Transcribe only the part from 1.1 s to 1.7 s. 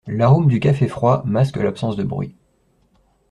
masque